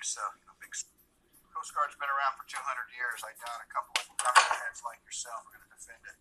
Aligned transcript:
yourself. 0.00 0.32
You 0.40 0.48
know, 0.48 0.56
big. 0.56 0.72
Coast 1.52 1.76
Guard's 1.76 1.92
been 2.00 2.08
around 2.08 2.40
for 2.40 2.48
200 2.48 2.56
years. 2.96 3.20
I 3.20 3.36
doubt 3.36 3.60
a 3.60 3.68
couple 3.68 3.92
of 4.00 4.08
knuckleheads 4.16 4.80
like 4.80 5.04
yourself 5.04 5.44
are 5.44 5.52
going 5.60 5.66
to 5.68 5.72
defend 5.76 6.00
it. 6.08 6.16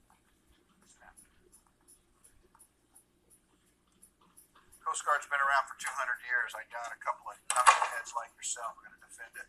Coast 4.84 5.06
Guard's 5.08 5.32
been 5.32 5.40
around 5.40 5.64
for 5.72 5.80
200 5.80 5.96
years. 6.28 6.52
I 6.60 6.68
doubt 6.68 6.92
a 6.92 7.00
couple 7.00 7.32
of 7.32 7.40
knuckleheads 7.48 8.12
like 8.20 8.36
yourself 8.36 8.76
are 8.76 8.84
going 8.84 9.00
to 9.00 9.04
defend 9.08 9.32
it. 9.40 9.48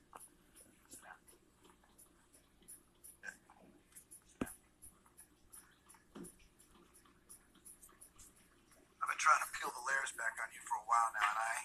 I've 9.00 9.08
been 9.10 9.18
trying 9.18 9.42
to 9.42 9.50
peel 9.58 9.74
the 9.74 9.82
layers 9.90 10.14
back 10.14 10.38
on 10.38 10.54
you 10.54 10.62
for 10.62 10.78
a 10.78 10.86
while 10.86 11.10
now, 11.18 11.34
and 11.34 11.40
I, 11.40 11.56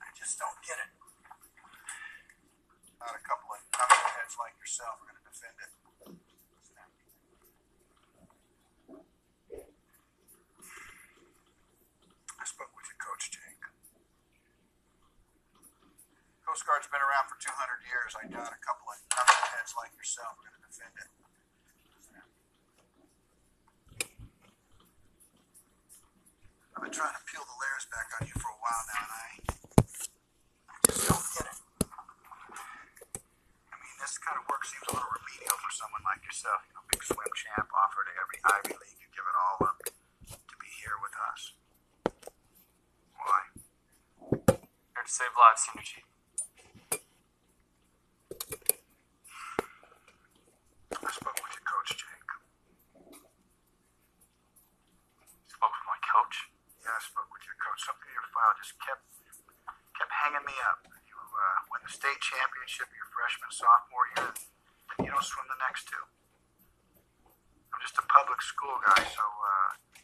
I 0.00 0.08
just 0.16 0.40
don't 0.40 0.56
get 0.64 0.80
it. 0.80 0.95
Not 3.06 3.14
a 3.14 3.22
couple 3.22 3.54
of 3.54 3.62
knuckleheads 3.70 4.34
like 4.34 4.58
yourself 4.58 4.98
are 4.98 5.06
going 5.06 5.14
to 5.22 5.26
defend 5.30 5.54
it. 5.62 5.70
I 12.34 12.44
spoke 12.50 12.74
with 12.74 12.90
your 12.90 12.98
coach, 12.98 13.30
Jake. 13.30 13.62
Coast 16.42 16.66
Guard's 16.66 16.90
been 16.90 16.98
around 16.98 17.30
for 17.30 17.38
200 17.38 17.54
years. 17.86 18.18
I 18.18 18.26
doubt 18.26 18.50
a 18.50 18.58
couple 18.58 18.90
of 18.90 18.98
knuckleheads 19.06 19.78
like 19.78 19.94
yourself 19.94 20.34
are 20.42 20.50
going 20.50 20.58
to 20.58 20.64
defend 20.66 20.98
it. 20.98 21.06
I've 26.74 26.82
been 26.82 26.90
trying 26.90 27.14
to 27.14 27.22
peel 27.30 27.46
the 27.46 27.54
layers 27.56 27.86
back 27.88 28.10
on 28.20 28.26
you 28.26 28.34
for 28.36 28.50
a 28.52 28.58
while 28.60 28.84
now, 28.90 29.00
and 29.00 29.14
I 29.14 29.30
just 30.90 31.06
don't 31.08 31.24
get 31.38 31.48
it. 31.48 31.58
I 33.72 33.74
mean, 33.80 33.96
this 33.96 34.20
kind 34.20 34.36
of 34.36 34.44
work 34.44 34.60
seems 34.68 34.84
a 34.92 34.92
little 34.92 35.08
remedial 35.08 35.56
for 35.56 35.72
someone 35.72 36.04
like 36.04 36.20
yourself. 36.20 36.60
You 36.68 36.76
know, 36.76 36.84
big 36.92 37.00
swim 37.00 37.32
champ, 37.32 37.72
offer 37.72 38.04
to 38.04 38.12
every 38.20 38.38
Ivy 38.44 38.76
League, 38.76 39.00
you 39.00 39.08
give 39.08 39.24
it 39.24 39.36
all 39.40 39.72
up 39.72 39.80
to 39.88 40.54
be 40.60 40.68
here 40.84 41.00
with 41.00 41.16
us. 41.32 41.56
Why? 43.16 43.40
Here 44.52 45.00
to 45.00 45.05
save 45.16 45.32
lives, 45.32 45.64
Synergy. 45.64 46.04
I 50.92 51.08
spoke 51.08 51.40
with 51.40 51.52
your 51.56 51.64
coach, 51.64 51.90
Jake. 51.96 52.30
Spoke 55.48 55.72
with 55.72 55.88
my 55.88 56.00
coach. 56.04 56.36
Yeah, 56.84 56.92
I 56.92 57.00
spoke 57.00 57.32
with 57.32 57.48
your 57.48 57.56
coach. 57.56 57.80
Something 57.80 58.12
in 58.12 58.16
your 58.20 58.28
file 58.28 58.60
just 58.60 58.76
kept 58.76 59.08
kept 59.96 60.12
hanging 60.12 60.44
me 60.44 60.52
up. 60.68 60.84
You 60.84 61.16
uh, 61.16 61.64
win 61.72 61.80
the 61.80 61.92
state 61.96 62.20
championship 62.20 62.92
your 62.92 63.08
freshman 63.08 63.48
sophomore 63.48 64.12
year, 64.20 64.36
and 64.36 65.08
you 65.08 65.16
don't 65.16 65.24
swim 65.24 65.48
the 65.48 65.56
next 65.64 65.88
two. 65.88 66.04
I'm 67.72 67.80
just 67.80 67.96
a 67.96 68.04
public 68.04 68.44
school 68.44 68.76
guy, 68.84 69.00
so 69.16 69.24
uh, 69.24 69.95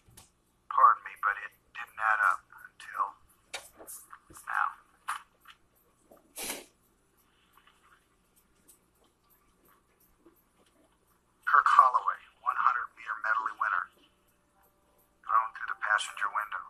passenger 15.92 16.28
window, 16.32 16.64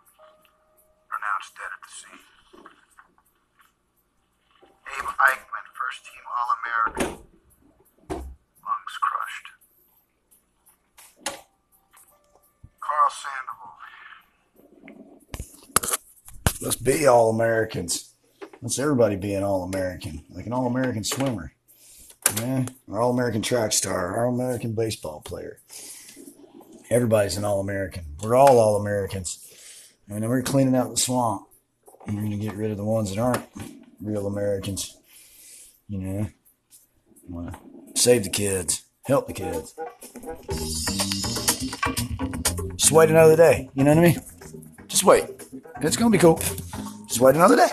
pronounced 1.08 1.54
dead 1.54 1.70
at 1.70 1.78
the 1.86 1.90
scene. 1.94 2.22
Abe 4.90 5.10
Eichmann, 5.30 5.66
first 5.78 6.00
team 6.06 6.24
All 6.34 6.50
American, 6.58 7.12
lungs 8.66 8.96
crushed. 9.06 9.46
Carl 12.80 13.11
Sandoval, 13.22 13.72
Let's 16.61 16.77
be 16.77 17.06
all 17.06 17.30
Americans. 17.30 18.14
Let's 18.61 18.78
everybody 18.78 19.16
be 19.16 19.34
an 19.34 19.44
all 19.44 19.62
American, 19.62 20.24
like 20.30 20.46
an 20.46 20.52
all 20.52 20.66
American 20.66 21.05
swimmer. 21.05 21.52
Yeah, 22.38 22.64
our 22.90 23.00
all 23.00 23.12
American 23.12 23.42
track 23.42 23.72
star, 23.72 24.16
our 24.16 24.27
all 24.27 24.34
American 24.34 24.72
baseball 24.72 25.20
player. 25.20 25.61
Everybody's 26.92 27.39
an 27.39 27.45
all 27.45 27.58
American. 27.58 28.05
We're 28.23 28.36
all 28.36 28.58
all 28.58 28.77
Americans. 28.77 29.51
And 30.11 30.29
we're 30.29 30.42
cleaning 30.42 30.77
out 30.77 30.91
the 30.91 30.98
swamp. 30.98 31.48
And 32.07 32.17
we're 32.17 32.25
going 32.25 32.39
to 32.39 32.45
get 32.45 32.55
rid 32.55 32.70
of 32.70 32.77
the 32.77 32.85
ones 32.85 33.08
that 33.08 33.19
aren't 33.19 33.47
real 34.03 34.27
Americans. 34.27 34.98
You 35.89 35.98
know, 35.98 36.29
want 37.30 37.55
to 37.55 38.01
save 38.01 38.25
the 38.25 38.30
kids, 38.30 38.83
help 39.07 39.27
the 39.27 39.33
kids. 39.33 39.75
Just 42.77 42.92
wait 42.92 43.09
another 43.09 43.36
day. 43.36 43.70
You 43.74 43.85
know 43.85 43.95
what 43.95 44.05
I 44.05 44.09
mean? 44.09 44.20
Just 44.86 45.05
wait. 45.05 45.24
It's 45.80 45.97
going 45.97 46.13
to 46.13 46.19
be 46.19 46.20
cool. 46.20 46.42
Just 47.09 47.20
wait 47.20 47.36
another 47.36 47.57
day. 47.57 47.70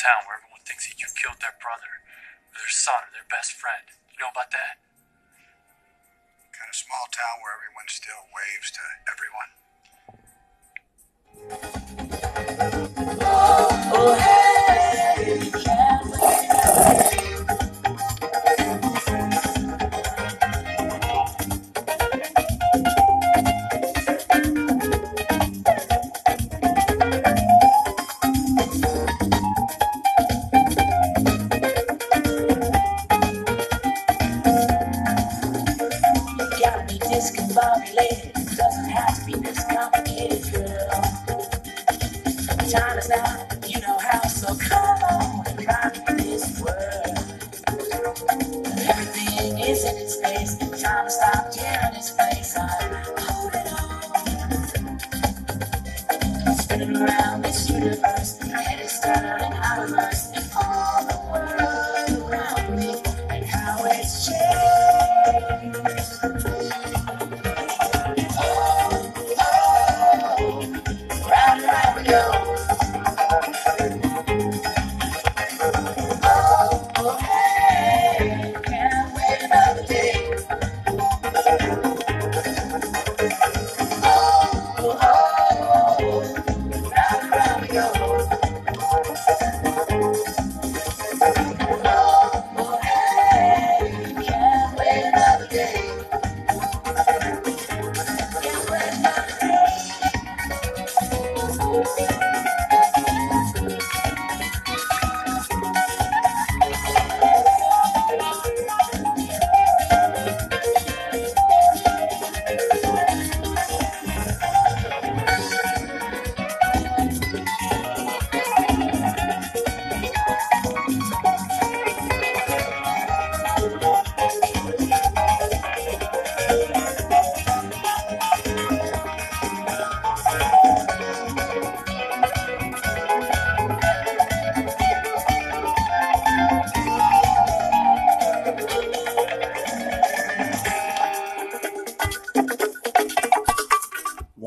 Town 0.00 0.24
where 0.24 0.40
everyone 0.40 0.64
thinks 0.64 0.88
that 0.88 0.96
you 0.96 1.04
killed 1.12 1.44
their 1.44 1.52
brother, 1.60 2.00
or 2.48 2.56
their 2.56 2.72
son, 2.72 3.04
or 3.04 3.12
their 3.12 3.28
best 3.28 3.52
friend? 3.52 3.84
You 4.08 4.24
know 4.24 4.32
about 4.32 4.48
that? 4.56 4.80
Kind 6.56 6.72
of 6.72 6.76
small 6.76 7.04
town 7.12 7.44
where 7.44 7.52
everyone 7.52 7.88
still 7.92 8.24
waves 8.32 8.72
to 8.72 8.84
everyone. 9.12 9.52
Discombobulated. 37.20 38.32
Doesn't 38.56 38.88
have 38.88 39.20
to 39.20 39.26
be 39.26 39.34
this 39.40 39.62
complicated, 39.64 40.42
girl. 40.52 40.88
Time 42.70 42.98
is 42.98 43.08
now, 43.10 43.46
you 43.66 43.80
know 43.80 43.98
how, 43.98 44.22
so 44.22 44.54
come 44.54 45.02
on 45.02 45.46
and 45.46 46.29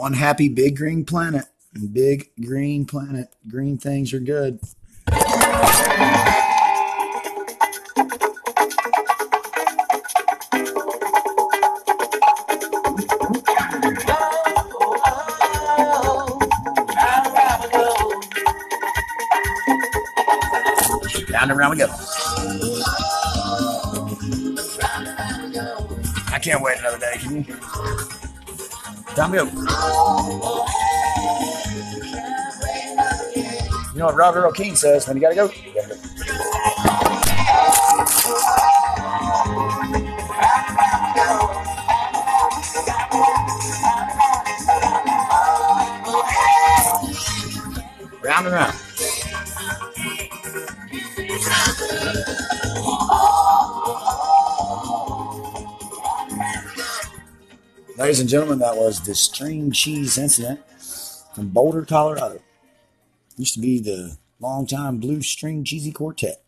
one 0.03 0.11
happy 0.11 0.49
big 0.49 0.75
green 0.75 1.05
planet. 1.05 1.45
Big 1.93 2.29
green 2.43 2.85
planet. 2.85 3.29
Green 3.47 3.77
things 3.77 4.11
are 4.11 4.19
good. 4.19 4.59
Round 21.31 21.49
and 21.49 21.57
round 21.57 21.71
we 21.71 21.77
go. 21.77 21.87
I 26.27 26.39
can't 26.41 26.61
wait 26.61 26.77
another 26.79 26.99
day, 26.99 28.32
can 29.15 29.33
you? 29.33 29.45
Know 33.95 34.07
what 34.07 34.15
Robert 34.15 34.41
Earl 34.41 34.53
says 34.75 35.07
when 35.07 35.17
you 35.17 35.21
gotta 35.21 35.35
go? 35.35 35.51
You 35.51 35.73
gotta 35.75 35.89
go. 35.89 35.95
Round 48.23 48.47
and 48.47 48.55
round. 48.55 48.73
Ladies 58.03 58.19
and 58.19 58.27
gentlemen, 58.27 58.59
that 58.59 58.75
was 58.75 58.99
the 58.99 59.15
string 59.15 59.71
cheese 59.71 60.17
incident 60.17 60.59
from 61.33 61.47
Boulder, 61.47 61.85
Colorado. 61.85 62.41
Used 63.37 63.53
to 63.53 63.61
be 63.61 63.79
the 63.79 64.17
longtime 64.41 64.97
Blue 64.97 65.21
String 65.21 65.63
Cheesy 65.63 65.93
Quartet. 65.93 66.43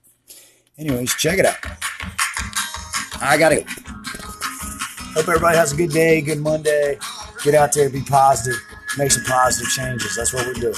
Anyways, 0.78 1.16
check 1.16 1.40
it 1.40 1.46
out. 1.46 1.56
I 3.22 3.38
gotta 3.38 3.62
go. 3.62 3.64
Hope 5.14 5.30
everybody 5.30 5.56
has 5.56 5.72
a 5.72 5.78
good 5.78 5.92
day, 5.92 6.20
good 6.20 6.42
Monday. 6.42 7.00
Get 7.46 7.56
out 7.56 7.72
there, 7.72 7.90
be 7.90 8.02
positive, 8.02 8.60
make 8.98 9.12
some 9.12 9.24
positive 9.24 9.72
changes. 9.72 10.14
That's 10.18 10.34
what 10.34 10.46
we're 10.46 10.56
doing. 10.56 10.76